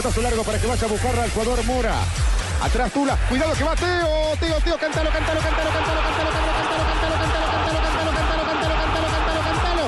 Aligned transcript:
Paso 0.00 0.22
largo 0.22 0.44
para 0.44 0.60
que 0.60 0.66
vaya 0.68 0.86
a 0.86 0.88
buscar 0.88 1.18
al 1.18 1.28
jugador 1.32 1.64
Mora. 1.64 1.96
Atrás 2.62 2.92
Tula. 2.92 3.16
Cuidado 3.28 3.52
que 3.52 3.64
va 3.64 3.74
Teo. 3.74 4.36
Teo, 4.38 4.60
Teo, 4.60 4.78
cántalo, 4.78 5.10
cántalo, 5.10 5.40
cántalo, 5.40 5.70
cántalo, 5.72 6.00
cántalo, 6.06 6.30
cántalo, 6.30 6.70
cántalo, 6.78 7.18
cántalo, 7.18 7.18
cántalo, 7.18 7.50
cántalo, 7.58 8.12
cántalo, 8.14 8.46
cántalo, 8.46 8.74
cántalo, 8.78 8.78
cántalo, 8.78 9.42
cántalo, 9.42 9.42
cántalo. 9.42 9.86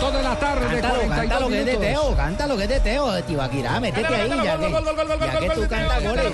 Toda 0.00 0.22
la 0.22 0.34
tarde, 0.38 0.66
Cántalo, 0.80 0.94
42 0.94 1.18
cántalo 1.20 1.48
que 1.48 1.60
es 1.60 1.66
de. 1.66 1.76
Teo, 1.76 2.16
cántalo 2.16 2.56
que 2.56 2.62
es 2.62 2.68
de 2.70 2.80
Teo, 2.80 3.12
de 3.12 3.22
Tibaquirá, 3.22 3.80
métete 3.80 4.06
ahí, 4.06 4.28
ya 4.30 4.56
que, 4.56 4.70
ya 4.72 5.38
que 5.38 5.60
tú 5.60 5.68
cantas 5.68 6.02
goles. 6.02 6.32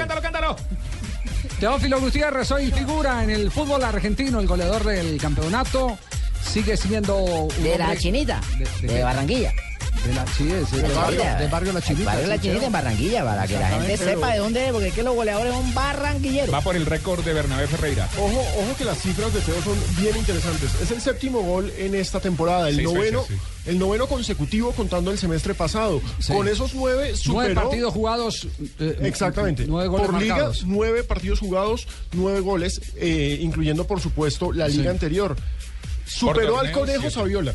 Teófilo 1.58 2.00
Gutiérrez 2.00 2.48
hoy 2.52 2.70
figura 2.70 3.24
en 3.24 3.30
el 3.30 3.50
fútbol 3.50 3.82
argentino, 3.82 4.38
el 4.38 4.46
goleador 4.46 4.84
del 4.84 5.20
campeonato. 5.20 5.98
Sigue 6.44 6.76
siendo 6.76 7.48
De 7.60 7.76
la 7.76 7.96
Chinita, 7.96 8.40
de 8.82 9.02
Barranquilla. 9.02 9.52
De 10.04 10.14
la 10.14 10.24
sí, 10.28 10.48
es, 10.52 10.70
De 10.70 10.82
del 10.82 10.92
barrio, 10.92 11.22
del 11.38 11.48
barrio 11.50 11.72
La 11.72 11.80
Chinita. 11.80 12.04
Barrio 12.12 12.26
La 12.28 12.34
sí, 12.36 12.42
Chinita 12.42 12.66
en 12.66 12.72
Barranquilla, 12.72 13.24
para 13.24 13.46
que 13.46 13.58
la 13.58 13.68
gente 13.70 13.96
sepa 13.96 14.32
de 14.32 14.38
dónde 14.38 14.66
es, 14.66 14.72
porque 14.72 14.88
es 14.88 14.94
que 14.94 15.02
los 15.02 15.14
goleadores 15.16 15.52
son 15.52 15.74
barranquilleros. 15.74 16.54
Va 16.54 16.60
por 16.60 16.76
el 16.76 16.86
récord 16.86 17.24
de 17.24 17.32
Bernabé 17.32 17.66
Ferreira. 17.66 18.08
Ojo, 18.16 18.40
ojo 18.40 18.76
que 18.78 18.84
las 18.84 18.98
cifras 18.98 19.32
de 19.34 19.40
Teo 19.40 19.60
son 19.62 19.76
bien 20.00 20.16
interesantes. 20.16 20.70
Es 20.80 20.90
el 20.92 21.00
séptimo 21.00 21.40
gol 21.42 21.72
en 21.78 21.94
esta 21.96 22.20
temporada, 22.20 22.68
el 22.68 22.76
Seis 22.76 22.86
noveno, 22.88 23.22
fechas, 23.24 23.42
el 23.66 23.78
noveno 23.80 24.06
consecutivo 24.06 24.70
contando 24.72 25.10
el 25.10 25.18
semestre 25.18 25.54
pasado. 25.54 26.00
Sí. 26.20 26.32
Con 26.32 26.46
esos 26.46 26.74
nueve 26.74 27.16
superó. 27.16 27.34
Nueve 27.40 27.54
partidos 27.54 27.92
jugados. 27.92 28.48
eh, 28.78 28.98
Exactamente. 29.02 29.64
Nueve 29.66 29.88
goles 29.88 30.06
por 30.06 30.20
liga, 30.20 30.34
marcados. 30.34 30.62
nueve 30.66 31.02
partidos 31.02 31.40
jugados, 31.40 31.88
nueve 32.12 32.40
goles, 32.40 32.80
eh, 32.96 33.38
incluyendo 33.40 33.86
por 33.88 34.00
supuesto 34.00 34.52
la 34.52 34.68
liga 34.68 34.82
Sí. 34.84 34.88
anterior. 34.88 35.36
Superó 36.06 36.60
al 36.60 36.70
Conejo. 36.70 37.10
Saviola. 37.10 37.52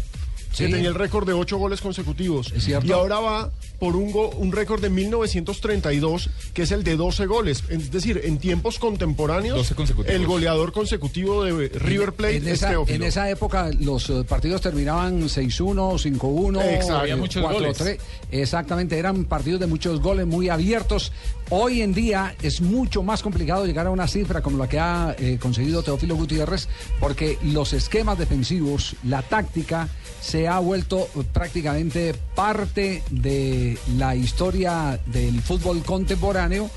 Sí. 0.52 0.66
Que 0.66 0.72
tenía 0.74 0.90
el 0.90 0.96
récord 0.96 1.26
de 1.26 1.34
ocho 1.34 1.58
goles 1.58 1.80
consecutivos. 1.82 2.52
Es 2.56 2.66
cierto. 2.66 2.86
Y 2.88 2.92
ahora 2.92 3.20
va 3.20 3.52
por 3.80 3.96
un, 3.96 4.12
go- 4.12 4.30
un 4.32 4.52
récord 4.52 4.82
de 4.82 4.90
1932, 4.90 6.30
que 6.54 6.64
es 6.64 6.72
el 6.72 6.84
de 6.84 6.96
12 6.98 7.26
goles. 7.26 7.64
Es 7.70 7.92
decir, 7.92 8.22
en 8.24 8.38
tiempos 8.38 8.78
contemporáneos, 8.80 9.58
12 9.58 9.76
consecutivos. 9.76 10.16
el 10.20 10.26
goleador 10.28 10.72
consecutivo 10.72 11.44
de 11.44 11.70
River 11.70 12.14
Plate 12.14 12.38
en 12.38 12.48
es 12.48 12.54
esa, 12.56 12.70
Teófilo. 12.70 12.96
en 12.96 13.04
esa 13.04 13.30
época 13.30 13.70
los 13.80 14.10
eh, 14.10 14.24
partidos 14.28 14.62
terminaban 14.62 15.22
6-1, 15.24 16.18
5-1, 16.18 16.62
Exacto. 16.76 16.98
Había 16.98 17.16
muchos 17.18 17.42
goles. 17.44 17.80
4-3. 17.80 17.98
Exactamente, 18.32 18.98
eran 18.98 19.26
partidos 19.26 19.60
de 19.60 19.68
muchos 19.68 20.00
goles 20.02 20.26
muy 20.28 20.50
abiertos. 20.50 21.12
Hoy 21.50 21.82
en 21.82 21.94
día 21.94 22.36
es 22.42 22.62
mucho 22.62 23.04
más 23.04 23.22
complicado 23.22 23.66
llegar 23.66 23.88
a 23.88 23.90
una 23.92 24.08
cifra 24.08 24.42
como 24.42 24.58
la 24.58 24.70
que 24.70 24.80
ha 24.80 25.16
eh, 25.20 25.38
conseguido 25.42 25.84
Teófilo 25.84 26.16
Gutiérrez 26.16 26.68
porque 27.00 27.38
los 27.44 27.74
esquemas 27.74 28.18
defensivos, 28.18 28.96
la 29.04 29.22
táctica 29.22 29.90
se 30.22 30.41
ha 30.48 30.60
vuelto 30.60 31.08
prácticamente 31.34 32.14
parte 32.36 33.04
de 33.10 33.78
la 33.98 34.16
historia 34.16 35.00
del 35.08 35.42
fútbol 35.42 35.84
contemporáneo 35.84 36.70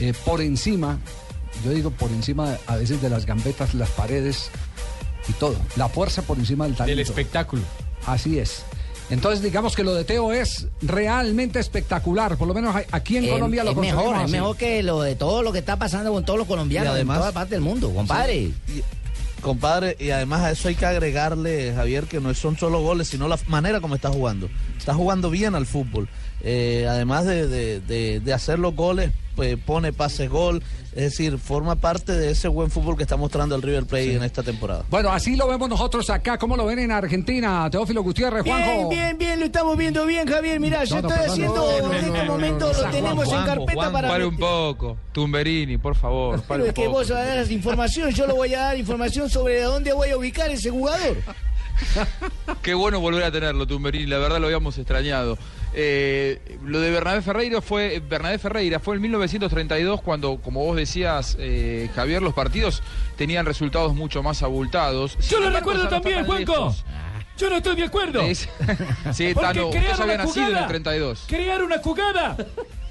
eh, 0.00 0.12
por 0.24 0.40
encima, 0.40 0.98
yo 1.64 1.70
digo 1.72 1.90
por 1.90 2.10
encima 2.10 2.56
a 2.66 2.76
veces 2.76 3.00
de 3.02 3.10
las 3.10 3.26
gambetas, 3.26 3.74
las 3.74 3.90
paredes 3.90 4.50
y 5.28 5.32
todo. 5.32 5.56
La 5.76 5.88
fuerza 5.88 6.22
por 6.22 6.38
encima 6.38 6.64
del 6.66 6.74
talento. 6.74 6.96
Del 6.96 7.00
espectáculo. 7.06 7.62
Así 8.06 8.38
es. 8.38 8.62
Entonces 9.10 9.42
digamos 9.42 9.74
que 9.74 9.84
lo 9.84 9.94
de 9.94 10.04
Teo 10.04 10.32
es 10.32 10.66
realmente 10.82 11.58
espectacular, 11.58 12.36
por 12.36 12.46
lo 12.46 12.52
menos 12.54 12.76
aquí 12.92 13.16
en 13.16 13.24
Es- 13.24 13.30
Colombia 13.30 13.64
lo 13.64 13.70
es 13.70 13.76
mejor, 13.78 14.20
es 14.22 14.30
mejor 14.30 14.56
que 14.56 14.82
lo 14.82 15.00
de 15.00 15.14
todo 15.16 15.42
lo 15.42 15.50
que 15.52 15.58
está 15.60 15.76
pasando 15.78 16.12
con 16.12 16.24
todos 16.26 16.38
los 16.38 16.46
colombianos 16.46 16.90
Y 16.90 16.94
además- 16.94 17.16
en 17.16 17.20
toda 17.22 17.32
parte 17.32 17.54
del 17.54 17.62
mundo, 17.62 17.90
compadre. 17.92 18.50
Compadre, 19.40 19.96
y 20.00 20.10
además 20.10 20.40
a 20.42 20.50
eso 20.50 20.68
hay 20.68 20.74
que 20.74 20.84
agregarle, 20.86 21.72
Javier, 21.74 22.04
que 22.04 22.20
no 22.20 22.34
son 22.34 22.58
solo 22.58 22.80
goles, 22.80 23.08
sino 23.08 23.28
la 23.28 23.38
manera 23.46 23.80
como 23.80 23.94
está 23.94 24.10
jugando. 24.10 24.48
Está 24.76 24.94
jugando 24.94 25.30
bien 25.30 25.54
al 25.54 25.64
fútbol. 25.66 26.08
Eh, 26.42 26.86
además 26.88 27.24
de, 27.24 27.46
de- 27.48 28.20
de- 28.20 28.32
hacer 28.34 28.58
los 28.58 28.74
goles, 28.74 29.10
pone 29.64 29.92
pases 29.92 30.28
gol. 30.28 30.62
Es 30.94 31.04
decir, 31.04 31.38
forma 31.38 31.76
parte 31.76 32.12
de 32.12 32.30
ese 32.32 32.48
buen 32.48 32.70
fútbol 32.72 32.96
que 32.96 33.04
está 33.04 33.16
mostrando 33.16 33.54
el 33.54 33.62
River 33.62 33.84
Plate 33.86 34.16
en 34.16 34.24
esta 34.24 34.42
temporada. 34.42 34.84
Bueno, 34.90 35.10
así 35.10 35.36
lo 35.36 35.46
vemos 35.46 35.68
nosotros 35.68 36.10
acá. 36.10 36.38
¿Cómo 36.38 36.56
lo 36.56 36.66
ven 36.66 36.80
en 36.80 36.90
Argentina? 36.90 37.68
Teófilo 37.70 38.02
Gutiérrez, 38.02 38.42
Bien, 38.42 38.56
Juanjo. 38.56 38.88
bien, 38.88 39.16
bien, 39.16 39.38
lo 39.38 39.46
estamos 39.46 39.76
viendo 39.76 40.04
bien, 40.06 40.26
Javier. 40.26 40.58
Mirá, 40.58 40.82
yo 40.84 41.00
No, 41.00 41.08
estoy 41.08 41.12
perdón, 41.18 41.30
haciendo 41.30 41.54
no, 41.54 41.88
no, 41.88 41.94
en 41.94 42.04
este 42.04 42.24
momento, 42.24 42.66
no, 42.66 42.72
no, 42.72 42.82
lo 42.82 42.90
tenemos 42.90 43.32
en 43.32 43.44
carpeta 43.44 43.72
Juanjo, 43.74 43.92
para... 43.92 44.08
Pare 44.08 44.24
un 44.26 44.36
poco, 44.38 44.96
Tumberini, 45.12 45.78
por 45.78 45.94
favor. 45.94 46.42
pare 46.42 46.64
Pero 46.64 46.66
es 46.66 46.74
que 46.74 46.84
poco. 46.86 46.98
vos 46.98 47.10
vas 47.10 47.18
a 47.20 47.24
dar 47.36 47.52
información, 47.52 48.10
yo 48.10 48.26
le 48.26 48.32
voy 48.32 48.54
a 48.54 48.58
dar 48.60 48.76
información 48.78 49.30
sobre 49.30 49.60
dónde 49.62 49.92
voy 49.92 50.08
a 50.10 50.16
ubicar 50.16 50.50
ese 50.50 50.70
jugador. 50.70 51.16
Qué 52.68 52.74
bueno 52.74 53.00
volver 53.00 53.24
a 53.24 53.30
tenerlo, 53.32 53.66
Tumberini. 53.66 54.04
La 54.04 54.18
verdad 54.18 54.40
lo 54.40 54.44
habíamos 54.44 54.76
extrañado. 54.76 55.38
Eh, 55.72 56.58
lo 56.62 56.80
de 56.80 56.90
Bernabé 56.90 57.22
Ferreira 57.22 57.62
fue 57.62 57.98
Bernabé 58.06 58.36
Ferreira 58.38 58.78
fue 58.78 58.96
en 58.96 59.00
1932 59.00 60.02
cuando, 60.02 60.36
como 60.36 60.62
vos 60.62 60.76
decías, 60.76 61.34
eh, 61.40 61.88
Javier, 61.94 62.20
los 62.20 62.34
partidos 62.34 62.82
tenían 63.16 63.46
resultados 63.46 63.94
mucho 63.94 64.22
más 64.22 64.42
abultados. 64.42 65.12
Sin 65.18 65.30
Yo 65.30 65.40
lo 65.40 65.46
embargo, 65.46 65.70
recuerdo 65.70 65.88
también, 65.88 66.26
Juanco. 66.26 66.52
lejos. 66.52 66.84
Yo 67.38 67.48
no 67.48 67.56
estoy 67.56 67.76
de 67.76 67.84
acuerdo. 67.84 68.20
Es- 68.20 68.50
sí, 69.14 69.30
Porque 69.32 69.60
Tano, 69.60 69.70
crear 69.70 70.02
una 70.02 70.12
en 70.12 70.56
el 70.58 70.66
32. 70.66 71.24
crear 71.26 71.62
una 71.64 71.78
jugada, 71.78 72.36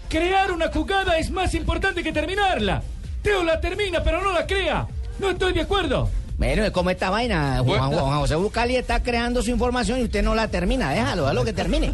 crear 0.09 0.51
una 0.53 0.69
jugada 0.71 1.19
es 1.19 1.29
más 1.29 1.53
importante 1.53 2.01
que 2.01 2.11
terminarla. 2.11 2.81
Teo 3.21 3.43
la 3.43 3.61
termina, 3.61 4.03
pero 4.03 4.23
no 4.23 4.33
la 4.33 4.47
crea. 4.47 4.87
No 5.19 5.29
estoy 5.29 5.53
de 5.53 5.61
acuerdo. 5.61 6.09
Bueno, 6.37 6.63
es 6.63 6.71
como 6.71 6.91
esta 6.91 7.09
vaina, 7.09 7.61
Juan. 7.65 7.91
Juan 7.91 8.19
José 8.19 8.35
Bucali 8.35 8.75
está 8.75 9.01
creando 9.01 9.41
su 9.41 9.49
información 9.49 9.99
y 9.99 10.03
usted 10.03 10.23
no 10.23 10.35
la 10.35 10.47
termina, 10.49 10.91
déjalo, 10.91 11.23
déjalo 11.23 11.43
que 11.43 11.53
termine. 11.53 11.91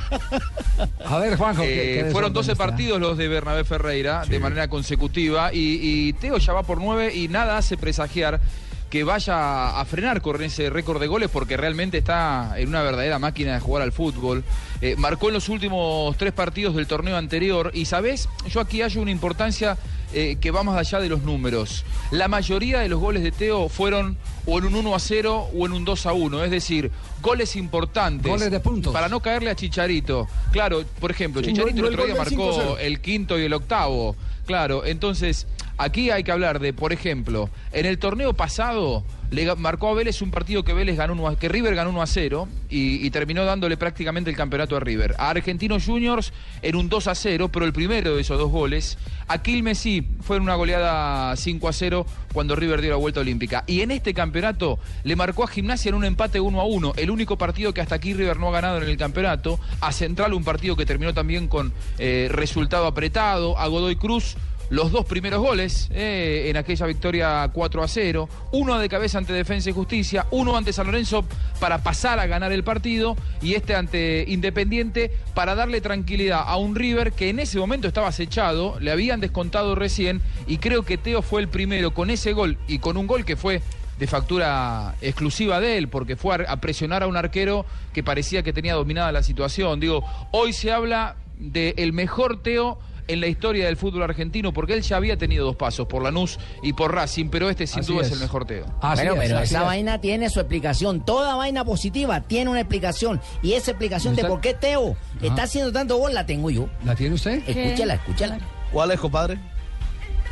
A 1.06 1.18
ver, 1.20 1.38
Juanjo. 1.38 1.62
¿qué- 1.62 2.00
Eh, 2.02 2.04
qué 2.04 2.12
fueron 2.12 2.34
12 2.34 2.52
desorden 2.52 2.52
está? 2.52 2.66
partidos 2.78 3.00
los 3.00 3.18
de 3.18 3.28
Bernabé 3.30 3.64
Ferreira 3.64 4.24
de 4.28 4.40
manera 4.40 4.68
consecutiva 4.68 5.54
y, 5.54 5.80
y 5.82 6.14
Teo 6.14 6.38
ya 6.40 6.52
va 6.52 6.64
por 6.64 6.82
9 6.82 7.14
y 7.16 7.30
nada 7.30 7.58
hace 7.58 7.78
presagiar 7.78 8.42
que 8.90 9.04
vaya 9.06 9.80
a 9.80 9.86
frenar 9.86 10.22
con 10.22 10.40
ese 10.44 10.70
récord 10.70 11.00
de 11.00 11.08
goles 11.08 11.30
porque 11.32 11.56
realmente 11.58 11.98
está 12.00 12.54
en 12.58 12.68
una 12.70 12.84
verdadera 12.84 13.18
máquina 13.20 13.54
de 13.54 13.60
jugar 13.62 13.82
al 13.82 13.92
fútbol. 13.92 14.44
Eh, 14.82 14.96
marcó 14.98 15.30
en 15.30 15.36
los 15.36 15.48
últimos 15.50 16.16
tres 16.18 16.32
partidos 16.34 16.76
del 16.76 16.86
torneo 16.86 17.16
anterior 17.18 17.72
y, 17.74 17.86
¿sabes? 17.86 18.28
Yo 18.50 18.60
aquí 18.60 18.82
hallo 18.82 19.02
una 19.02 19.10
importancia 19.10 19.78
eh, 20.14 20.38
que 20.40 20.52
va 20.52 20.64
más 20.64 20.78
allá 20.78 21.00
de 21.00 21.10
los 21.10 21.24
números. 21.24 21.86
La 22.12 22.28
mayoría 22.28 22.80
de 22.80 22.90
los 22.90 23.00
goles 23.00 23.24
de 23.24 23.32
Teo 23.32 23.70
fueron 23.70 24.18
o 24.46 24.58
en 24.60 24.66
un 24.66 24.76
1 24.76 24.96
a 24.96 25.00
0 25.00 25.50
o 25.58 25.66
en 25.66 25.74
un 25.74 25.86
2 25.86 26.06
a 26.06 26.14
1, 26.14 26.44
es 26.44 26.52
decir, 26.52 26.92
goles 27.22 27.56
importantes. 27.56 28.30
Goles 28.32 28.52
de 28.52 28.60
puntos. 28.60 28.94
Para 28.94 29.08
no 29.10 29.20
caerle 29.22 29.50
a 29.50 29.56
Chicharito. 29.56 30.28
Claro, 30.52 30.84
por 31.00 31.12
ejemplo, 31.12 31.42
Sí, 31.42 31.48
Chicharito 31.52 31.76
no- 31.78 31.82
no 31.84 31.88
el 31.88 31.94
otro 31.94 32.06
día 32.06 32.16
marcó 32.16 32.54
5-0. 32.54 32.78
el 32.80 33.00
quinto 33.02 33.40
y 33.40 33.44
el 33.44 33.54
octavo. 33.54 34.16
Claro, 34.46 34.86
entonces 34.86 35.48
aquí 35.78 36.10
hay 36.12 36.24
que 36.24 36.32
hablar 36.32 36.60
de, 36.60 36.74
por 36.74 36.92
ejemplo, 36.94 37.50
en 37.72 37.86
el 37.86 37.98
torneo 37.98 38.34
pasado 38.34 39.04
le 39.34 39.56
marcó 39.56 39.90
a 39.90 39.94
Vélez 39.96 40.22
un 40.22 40.30
partido 40.30 40.64
que 40.64 40.74
Vélez 40.74 40.96
ganó 40.96 41.14
que 41.38 41.50
River 41.50 41.74
ganó 41.74 41.90
1 41.90 42.02
a 42.02 42.08
0 42.08 42.48
y, 42.70 43.10
terminó 43.10 43.46
dándole 43.46 43.78
prácticamente 43.78 44.30
el 44.30 44.36
campeonato 44.36 44.76
a 44.76 44.80
River. 44.80 45.16
A 45.18 45.30
Argentinos 45.30 45.86
Juniors 45.86 46.34
en 46.62 46.76
un 46.76 46.90
2 46.90 47.08
a 47.08 47.16
0, 47.16 47.50
pero 47.50 47.66
el 47.66 47.74
primero 47.74 48.16
de 48.16 48.22
esos 48.22 48.38
dos 48.38 48.52
goles. 48.52 48.98
A 49.28 49.42
Quilmes 49.42 49.88
fue 50.22 50.38
en 50.38 50.44
una 50.44 50.56
goleada 50.56 51.36
5 51.36 51.68
a 51.68 51.74
0 51.74 52.06
cuando 52.34 52.56
River 52.56 52.82
dio 52.82 52.92
la 52.92 52.98
vuelta 52.98 53.22
olímpica. 53.22 53.64
Y 53.68 53.82
en 53.82 53.92
este 53.92 54.14
campeonato 54.14 54.80
le 55.04 55.16
marcó 55.16 55.44
a 55.44 55.48
Gimnasia 55.48 55.90
en 55.90 55.96
un 55.96 56.06
empate 56.06 56.40
1 56.40 56.62
a 56.62 56.66
1, 56.66 56.94
el 56.98 57.12
único 57.12 57.38
partido 57.38 57.74
que 57.74 57.82
hasta 57.82 57.96
aquí 57.96 58.14
River 58.14 58.38
no 58.38 58.50
ha 58.50 58.52
ganado 58.52 58.78
en 58.78 58.90
el 58.90 58.98
campeonato. 58.98 59.60
A 59.82 59.92
Central 59.92 60.34
un 60.34 60.44
partido 60.44 60.76
que 60.76 60.86
terminó 60.86 61.14
también 61.14 61.48
con 61.48 61.74
eh, 61.98 62.28
resultado 62.32 62.86
apretado. 62.86 63.58
A 63.58 63.68
Godoy 63.68 63.96
Cruz 63.96 64.36
los 64.74 64.92
dos 64.92 65.06
primeros 65.06 65.40
goles 65.40 65.88
eh, 65.94 66.48
en 66.50 66.58
aquella 66.58 66.88
victoria 66.88 67.48
4 67.54 67.84
a 67.84 67.88
0, 67.88 68.30
uno 68.54 68.80
de 68.80 68.90
cabeza 68.90 69.20
ante 69.20 69.32
Defensa 69.32 69.70
y 69.70 69.74
Justicia, 69.74 70.26
uno 70.32 70.58
ante 70.58 70.74
San 70.74 70.88
Lorenzo 70.88 71.26
para 71.60 71.84
pasar 71.84 72.18
a 72.18 72.26
ganar 72.26 72.52
el 72.52 72.64
partido 72.64 73.16
y 73.40 73.54
este 73.54 73.76
ante 73.76 74.26
Independiente 74.28 75.12
para 75.36 75.54
darle 75.54 75.80
tranquilidad 75.80 76.44
a 76.48 76.58
un 76.58 76.74
River 76.74 77.12
que 77.12 77.30
en 77.30 77.38
ese 77.40 77.60
momento 77.60 77.88
estaba 77.88 78.08
acechado, 78.08 78.80
le 78.80 78.90
habían 78.90 79.20
descontado 79.20 79.76
recién 79.76 80.22
y 80.48 80.58
creo 80.58 80.82
que 80.82 80.98
Teo 80.98 81.22
fue 81.22 81.42
el 81.42 81.50
primero 81.50 81.94
con 81.94 82.10
ese 82.10 82.34
gol 82.34 82.58
y 82.68 82.80
con 82.80 82.98
un 82.98 83.06
gol 83.06 83.26
que 83.26 83.36
fue 83.36 83.62
de 84.00 84.08
factura 84.08 84.96
exclusiva 85.02 85.60
de 85.60 85.78
él, 85.78 85.88
porque 85.88 86.16
fue 86.16 86.48
a, 86.48 86.58
presionar 86.58 87.04
a 87.04 87.08
un 87.08 87.16
arquero 87.16 87.68
que 87.94 88.02
parecía 88.02 88.42
que 88.42 88.54
tenía 88.54 88.74
dominada 88.74 89.12
la 89.12 89.22
situación. 89.22 89.80
Digo, 89.80 90.04
hoy 90.32 90.52
se 90.52 90.72
habla 90.72 91.16
del 91.38 91.94
mejor 91.94 92.42
Teo 92.42 92.80
en 93.08 93.20
la 93.22 93.28
historia 93.28 93.66
del 93.66 93.78
fútbol 93.78 94.04
argentino, 94.04 94.54
porque 94.54 94.74
él 94.74 94.82
ya 94.82 94.98
había 94.98 95.18
tenido 95.18 95.46
dos 95.46 95.56
pasos, 95.56 95.88
por 95.88 96.04
Lanús 96.04 96.40
y 96.62 96.74
por 96.74 96.94
Racing, 96.94 97.30
pero 97.30 97.50
este 97.50 97.68
sin 97.68 97.82
Así 97.82 97.92
duda 97.94 98.02
es. 98.04 98.08
es. 98.08 98.14
el 98.14 98.20
mejor 98.20 98.46
Teo. 98.46 98.66
Así 98.82 99.04
bueno, 99.06 99.22
es, 99.22 99.28
pero 99.28 99.40
así 99.40 99.46
esa 99.54 99.60
es. 99.60 99.66
vaina 99.66 100.02
tiene 100.02 100.30
su 100.30 100.40
explicación. 100.40 101.06
Toda 101.06 101.36
vaina 101.36 101.66
positiva 101.66 102.22
tiene 102.22 102.50
una 102.52 102.60
explicación. 102.62 103.20
Y 103.42 103.54
esa 103.54 103.72
explicación 103.72 104.16
de 104.16 104.26
por 104.26 104.42
qué 104.42 104.54
Teo 104.54 104.96
está 105.22 105.44
haciendo 105.44 105.72
tanto 105.72 105.98
gol 105.98 106.14
la 106.14 106.26
tengo 106.26 106.50
yo. 106.50 106.68
¿La 106.86 106.96
tiene 106.96 107.16
usted? 107.16 107.42
Escúchala, 107.48 107.96
escúchala. 107.96 108.40
¿Cuál 108.72 108.92
es, 108.92 109.00
compadre? 109.00 109.38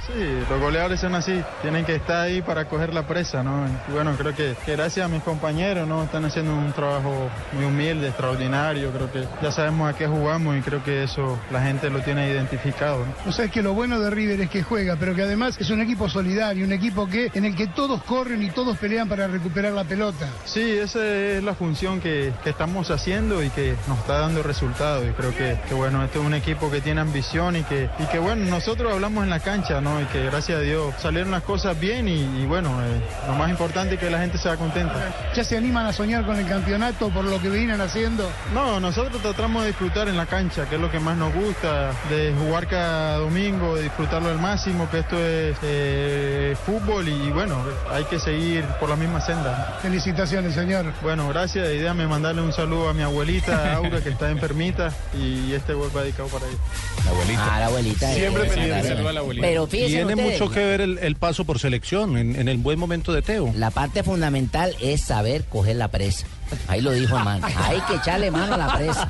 Sí, 0.07 0.13
los 0.49 0.59
goleadores 0.59 0.99
son 0.99 1.13
así, 1.13 1.43
tienen 1.61 1.85
que 1.85 1.95
estar 1.95 2.21
ahí 2.21 2.41
para 2.41 2.65
coger 2.65 2.91
la 2.91 3.05
presa, 3.05 3.43
¿no? 3.43 3.67
Y 3.87 3.91
bueno, 3.91 4.15
creo 4.17 4.35
que, 4.35 4.55
que 4.65 4.75
gracias 4.75 5.05
a 5.05 5.09
mis 5.09 5.21
compañeros, 5.21 5.87
¿no? 5.87 6.03
Están 6.03 6.25
haciendo 6.25 6.55
un 6.55 6.73
trabajo 6.73 7.29
muy 7.53 7.65
humilde, 7.65 8.07
extraordinario, 8.07 8.91
creo 8.91 9.11
que 9.11 9.27
ya 9.43 9.51
sabemos 9.51 9.93
a 9.93 9.95
qué 9.95 10.07
jugamos 10.07 10.57
y 10.57 10.61
creo 10.61 10.83
que 10.83 11.03
eso 11.03 11.39
la 11.51 11.61
gente 11.61 11.91
lo 11.91 11.99
tiene 11.99 12.27
identificado, 12.29 13.05
¿no? 13.05 13.29
O 13.29 13.31
sea, 13.31 13.45
es 13.45 13.51
que 13.51 13.61
lo 13.61 13.73
bueno 13.73 13.99
de 13.99 14.09
River 14.09 14.41
es 14.41 14.49
que 14.49 14.63
juega, 14.63 14.95
pero 14.99 15.13
que 15.13 15.21
además 15.21 15.55
es 15.59 15.69
un 15.69 15.81
equipo 15.81 16.09
solidario, 16.09 16.65
un 16.65 16.73
equipo 16.73 17.07
que 17.07 17.29
en 17.35 17.45
el 17.45 17.55
que 17.55 17.67
todos 17.67 18.01
corren 18.03 18.41
y 18.41 18.49
todos 18.49 18.77
pelean 18.77 19.07
para 19.07 19.27
recuperar 19.27 19.73
la 19.73 19.83
pelota. 19.83 20.27
Sí, 20.45 20.61
esa 20.61 21.05
es 21.05 21.43
la 21.43 21.53
función 21.53 22.01
que, 22.01 22.33
que 22.43 22.49
estamos 22.49 22.89
haciendo 22.89 23.43
y 23.43 23.49
que 23.51 23.75
nos 23.87 23.99
está 23.99 24.19
dando 24.19 24.41
resultados. 24.41 25.05
Y 25.07 25.11
creo 25.11 25.35
que, 25.35 25.59
que, 25.67 25.75
bueno, 25.75 26.03
este 26.03 26.17
es 26.17 26.25
un 26.25 26.33
equipo 26.33 26.71
que 26.71 26.81
tiene 26.81 27.01
ambición 27.01 27.55
y 27.55 27.63
que, 27.63 27.87
y 27.99 28.05
que 28.05 28.17
bueno, 28.17 28.45
nosotros 28.45 28.91
hablamos 28.91 29.23
en 29.23 29.29
la 29.29 29.39
cancha, 29.39 29.79
¿no? 29.79 29.90
Y 29.99 30.05
que 30.05 30.23
gracias 30.25 30.59
a 30.59 30.61
Dios 30.61 30.93
salieron 30.99 31.31
las 31.31 31.43
cosas 31.43 31.79
bien 31.79 32.07
y, 32.07 32.21
y 32.41 32.45
bueno, 32.45 32.69
eh, 32.81 33.01
lo 33.27 33.33
más 33.33 33.49
importante 33.49 33.95
es 33.95 33.99
que 33.99 34.09
la 34.09 34.19
gente 34.19 34.37
sea 34.37 34.55
contenta. 34.57 34.93
¿Ya 35.35 35.43
se 35.43 35.57
animan 35.57 35.85
a 35.85 35.93
soñar 35.93 36.25
con 36.25 36.37
el 36.37 36.47
campeonato 36.47 37.09
por 37.09 37.25
lo 37.25 37.41
que 37.41 37.49
vienen 37.49 37.81
haciendo? 37.81 38.29
No, 38.53 38.79
nosotros 38.79 39.21
tratamos 39.21 39.63
de 39.63 39.69
disfrutar 39.69 40.07
en 40.07 40.17
la 40.17 40.25
cancha, 40.25 40.67
que 40.67 40.75
es 40.75 40.81
lo 40.81 40.91
que 40.91 40.99
más 40.99 41.17
nos 41.17 41.33
gusta, 41.33 41.91
de 42.09 42.33
jugar 42.37 42.67
cada 42.67 43.17
domingo, 43.17 43.75
de 43.75 43.83
disfrutarlo 43.83 44.29
al 44.29 44.39
máximo, 44.39 44.89
que 44.89 44.99
esto 44.99 45.17
es 45.17 45.57
eh, 45.63 46.55
fútbol 46.65 47.07
y 47.07 47.31
bueno, 47.31 47.57
hay 47.91 48.03
que 48.05 48.19
seguir 48.19 48.63
por 48.79 48.89
la 48.89 48.95
misma 48.95 49.21
senda. 49.21 49.77
Felicitaciones, 49.81 50.53
señor. 50.53 50.85
Bueno, 51.01 51.27
gracias. 51.29 51.67
Idea 51.69 51.93
me 51.93 52.07
mandarle 52.07 52.41
un 52.41 52.53
saludo 52.53 52.89
a 52.89 52.93
mi 52.93 53.03
abuelita, 53.03 53.75
Aura, 53.75 54.01
que 54.01 54.09
está 54.09 54.29
enfermita, 54.29 54.91
y 55.13 55.53
este 55.53 55.73
gol 55.73 55.89
va 55.95 56.01
dedicado 56.01 56.29
para 56.29 56.45
ella. 56.45 56.57
La 57.05 57.11
abuelita. 57.11 57.55
Ah, 57.55 57.59
la 57.59 57.65
abuelita. 57.67 58.13
Siempre 58.13 58.43
eh, 58.43 58.49
pendiente. 58.49 58.81
claro. 58.81 58.87
Saluda 58.95 59.09
a 59.09 59.13
la 59.13 59.19
abuelita. 59.19 59.47
Pero 59.47 59.67
Tiene 59.87 60.13
ustedes, 60.15 60.39
mucho 60.39 60.51
que 60.51 60.59
ver 60.65 60.81
el, 60.81 60.97
el 60.99 61.15
paso 61.15 61.45
por 61.45 61.59
selección 61.59 62.17
en, 62.17 62.35
en 62.35 62.47
el 62.47 62.57
buen 62.57 62.77
momento 62.79 63.13
de 63.13 63.21
Teo. 63.21 63.51
La 63.55 63.71
parte 63.71 64.03
fundamental 64.03 64.75
es 64.81 65.01
saber 65.01 65.45
coger 65.45 65.75
la 65.77 65.87
presa. 65.89 66.25
Ahí 66.67 66.81
lo 66.81 66.91
dijo 66.91 67.15
hermano. 67.17 67.47
Hay 67.63 67.79
que 67.87 67.95
echarle 67.95 68.29
mano 68.29 68.55
a 68.55 68.57
la 68.57 68.75
presa. 68.77 69.09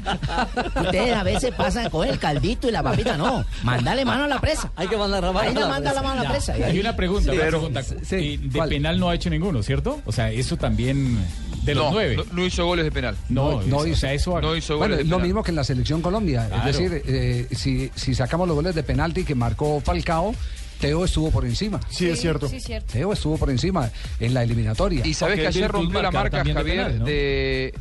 Ustedes 0.79 1.15
a 1.15 1.23
veces 1.23 1.51
pasan 1.55 1.89
con 1.89 2.07
el 2.07 2.19
caldito 2.19 2.67
y 2.67 2.71
la 2.71 2.83
papita. 2.83 3.17
No, 3.17 3.43
mándale 3.63 4.05
mano 4.05 4.25
a 4.25 4.27
la 4.27 4.39
presa. 4.39 4.71
Hay 4.75 4.87
que 4.87 4.95
mandar 4.97 5.23
la 5.23 5.31
mano 5.31 5.49
Ahí 5.49 5.55
la 5.55 5.67
manda 5.67 5.89
presa. 5.91 5.93
la 5.95 6.01
mano 6.07 6.21
a 6.21 6.23
la 6.23 6.29
presa. 6.29 6.53
Hay 6.53 6.79
una 6.79 6.95
pregunta, 6.95 7.31
una 7.31 7.41
pregunta. 7.47 7.81
sí, 7.83 8.15
Y 8.15 8.37
de 8.37 8.57
¿cuál? 8.59 8.69
penal 8.69 8.99
no 8.99 9.09
ha 9.09 9.15
hecho 9.15 9.29
ninguno, 9.31 9.63
¿cierto? 9.63 10.01
O 10.05 10.11
sea, 10.11 10.29
eso 10.31 10.55
también 10.57 11.17
de 11.63 11.73
los 11.75 11.85
no, 11.85 11.91
nueve. 11.91 12.15
no, 12.17 12.25
no 12.31 12.45
hizo 12.45 12.63
goles 12.65 12.85
de 12.85 12.91
penal. 12.91 13.15
No, 13.29 13.61
No 13.63 13.85
hizo. 13.87 13.93
o 13.95 13.97
sea, 13.99 14.13
eso 14.13 14.39
No 14.39 14.55
hizo 14.55 14.77
Bueno, 14.77 14.93
goles 14.93 15.05
de 15.05 15.09
lo 15.09 15.17
penal. 15.17 15.27
mismo 15.27 15.43
que 15.43 15.49
en 15.49 15.55
la 15.55 15.63
selección 15.63 16.01
Colombia. 16.03 16.47
Claro. 16.47 16.69
Es 16.69 16.77
decir, 16.77 17.01
eh, 17.07 17.47
si, 17.55 17.89
si 17.95 18.13
sacamos 18.13 18.47
los 18.47 18.55
goles 18.55 18.75
de 18.75 18.83
penalti 18.83 19.23
que 19.23 19.33
marcó 19.33 19.81
Falcao, 19.81 20.35
Teo 20.81 21.05
estuvo 21.05 21.31
por 21.31 21.45
encima. 21.45 21.79
Sí, 21.89 22.09
es 22.09 22.19
cierto. 22.19 22.49
Sí, 22.49 22.59
cierto. 22.59 22.91
Teo 22.91 23.13
estuvo 23.13 23.37
por 23.37 23.49
encima 23.51 23.89
en 24.19 24.33
la 24.33 24.43
eliminatoria. 24.43 25.05
Y 25.05 25.13
sabés 25.13 25.33
Aunque 25.37 25.41
que 25.43 25.47
ayer 25.47 25.71
rompió 25.71 26.01
la 26.01 26.11
marca, 26.11 26.43
de 26.43 26.53
Javier, 26.53 26.75
penal, 26.75 26.99
¿no? 26.99 27.05
de, 27.05 27.73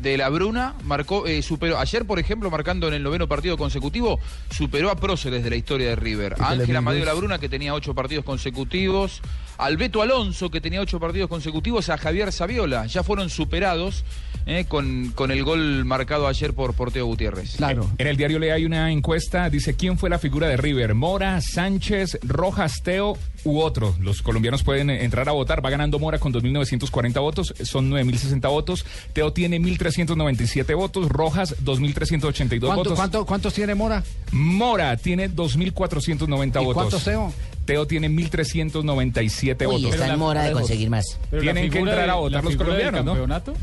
de 0.00 0.16
la 0.16 0.28
Bruna, 0.30 0.74
marcó, 0.84 1.26
eh, 1.26 1.42
superó, 1.42 1.78
ayer 1.78 2.06
por 2.06 2.18
ejemplo, 2.18 2.50
marcando 2.50 2.88
en 2.88 2.94
el 2.94 3.02
noveno 3.02 3.28
partido 3.28 3.58
consecutivo, 3.58 4.18
superó 4.50 4.90
a 4.90 4.96
próceres 4.96 5.44
de 5.44 5.50
la 5.50 5.56
historia 5.56 5.90
de 5.90 5.96
River. 5.96 6.36
A 6.38 6.50
Ángel 6.50 6.74
Amadeo 6.74 7.04
La 7.04 7.12
Bruna, 7.12 7.38
que 7.38 7.48
tenía 7.48 7.74
ocho 7.74 7.94
partidos 7.94 8.24
consecutivos, 8.24 9.20
al 9.60 9.76
Beto 9.76 10.02
Alonso, 10.02 10.50
que 10.50 10.60
tenía 10.60 10.80
ocho 10.80 10.98
partidos 11.00 11.28
consecutivos, 11.28 11.88
a 11.88 11.98
Javier 11.98 12.32
Saviola, 12.32 12.86
ya 12.86 13.02
fueron 13.02 13.30
superados 13.30 14.04
eh, 14.46 14.64
con, 14.66 15.12
con 15.14 15.30
el 15.30 15.44
gol 15.44 15.84
marcado 15.84 16.26
ayer 16.26 16.54
por 16.54 16.74
Porteo 16.74 17.06
Gutiérrez. 17.06 17.56
Claro. 17.56 17.88
En 17.98 18.06
el 18.06 18.16
diario 18.16 18.38
Le 18.38 18.52
hay 18.52 18.64
una 18.64 18.90
encuesta, 18.90 19.48
dice 19.50 19.74
quién 19.74 19.98
fue 19.98 20.08
la 20.10 20.18
figura 20.18 20.48
de 20.48 20.56
River, 20.56 20.94
Mora, 20.94 21.40
Sánchez, 21.40 22.18
Rojas, 22.22 22.82
Teo 22.82 23.16
u 23.44 23.60
otro. 23.60 23.94
Los 24.00 24.22
colombianos 24.22 24.62
pueden 24.62 24.90
entrar 24.90 25.28
a 25.28 25.32
votar, 25.32 25.64
va 25.64 25.70
ganando 25.70 25.98
Mora 25.98 26.18
con 26.18 26.32
2.940 26.32 27.20
votos, 27.20 27.54
son 27.62 27.90
9.060 27.90 28.48
votos, 28.50 28.84
Teo 29.12 29.32
tiene 29.32 29.60
1.397 29.60 30.74
votos, 30.76 31.08
Rojas 31.08 31.54
2.382 31.62 32.60
¿Cuánto- 32.60 32.74
votos. 32.76 32.92
cuánto- 32.94 33.26
¿Cuántos 33.26 33.54
tiene 33.54 33.74
Mora? 33.74 34.02
Mora 34.32 34.96
tiene 34.96 35.28
2.490 35.28 36.60
¿Y 36.60 36.64
votos. 36.64 36.74
cuántos 36.74 37.04
Teo? 37.04 37.32
Teo 37.70 37.86
tiene 37.86 38.08
1.397 38.10 39.60
Uy, 39.60 39.66
votos. 39.82 39.94
está 39.94 40.12
en 40.12 40.18
mora 40.18 40.42
de 40.44 40.52
conseguir 40.52 40.90
más. 40.90 41.18
Tienen 41.40 41.70
que 41.70 41.78
entrar 41.78 42.10
a 42.10 42.14
votar 42.14 42.42
los 42.42 42.56
colombianos, 42.56 43.04
¿no? 43.04 43.12
campeonato? 43.12 43.54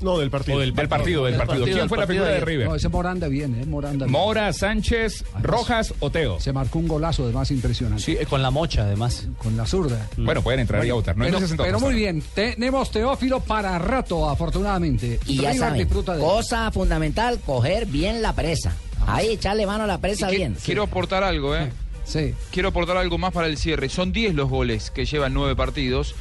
No, 0.00 0.16
del 0.18 0.30
partido. 0.30 0.56
O 0.56 0.60
del 0.60 0.74
Del 0.74 0.88
partido, 0.88 1.24
del 1.24 1.32
Del 1.34 1.38
partido. 1.40 1.60
partido, 1.60 1.76
¿Quién 1.76 1.88
fue 1.90 1.98
la 1.98 2.06
figura 2.06 2.28
de 2.28 2.34
de. 2.36 2.40
River? 2.46 2.68
No, 2.68 2.74
ese 2.74 2.88
Moranda 2.88 3.28
bien, 3.28 3.60
¿eh? 3.60 3.66
Moranda 3.66 4.06
bien. 4.06 4.12
Mora, 4.12 4.50
Sánchez, 4.54 5.24
Rojas 5.42 5.92
o 6.00 6.08
Teo. 6.10 6.40
Se 6.40 6.54
marcó 6.54 6.78
un 6.78 6.88
golazo 6.88 7.26
de 7.26 7.34
más 7.34 7.50
impresionante. 7.50 8.02
Sí, 8.02 8.16
eh, 8.18 8.24
con 8.24 8.40
la 8.40 8.50
mocha, 8.50 8.84
además. 8.84 9.28
Con 9.36 9.58
la 9.58 9.66
zurda. 9.66 10.08
Bueno, 10.16 10.40
pueden 10.40 10.60
entrar 10.60 10.82
y 10.86 10.88
a 10.88 10.94
votar. 10.94 11.18
No 11.18 11.26
Pero, 11.26 11.38
9.60 11.38 11.56
pero 11.58 11.66
votos 11.66 11.82
muy 11.82 11.94
bien, 11.94 12.22
tenemos 12.34 12.90
Teófilo 12.90 13.40
para 13.40 13.78
rato, 13.78 14.26
afortunadamente. 14.30 15.20
Y 15.26 15.36
ya 15.36 15.50
River 15.50 15.56
saben, 15.58 15.78
disfruta 15.80 16.14
de- 16.16 16.22
cosa 16.22 16.70
fundamental, 16.72 17.38
coger 17.44 17.84
bien 17.84 18.22
la 18.22 18.32
presa. 18.34 18.72
Ahí 19.06 19.28
echarle 19.28 19.66
mano 19.66 19.84
a 19.84 19.86
la 19.86 19.98
presa 19.98 20.30
bien. 20.30 20.56
Quiero 20.64 20.82
aportar 20.84 21.22
algo, 21.24 21.54
¿eh? 21.54 21.70
Sí. 22.04 22.34
Quiero 22.50 22.70
aportar 22.70 22.96
algo 22.96 23.18
más 23.18 23.32
para 23.32 23.46
el 23.46 23.56
cierre. 23.56 23.88
Son 23.88 24.12
10 24.12 24.34
los 24.34 24.48
goles 24.48 24.90
que 24.90 25.04
llevan 25.04 25.34
nueve 25.34 25.56
partidos, 25.56 26.14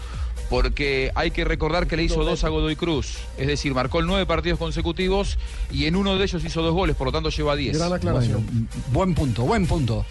porque 0.49 1.11
hay 1.15 1.31
que 1.31 1.45
recordar 1.45 1.87
que 1.87 1.95
le 1.95 2.03
hizo 2.03 2.23
dos 2.23 2.43
a 2.43 2.49
Godoy 2.49 2.75
Cruz. 2.75 3.17
Es 3.37 3.47
decir, 3.47 3.73
marcó 3.73 4.01
nueve 4.01 4.25
partidos 4.25 4.59
consecutivos 4.59 5.37
y 5.71 5.85
en 5.85 5.95
uno 5.95 6.17
de 6.17 6.23
ellos 6.23 6.43
hizo 6.43 6.61
dos 6.61 6.73
goles, 6.73 6.95
por 6.95 7.07
lo 7.07 7.11
tanto 7.11 7.29
lleva 7.29 7.55
10. 7.55 7.77
Gran 7.77 7.93
aclaración. 7.93 8.45
Bueno, 8.45 8.67
buen 8.91 9.15
punto, 9.15 9.43
buen 9.43 9.67
punto. 9.67 10.05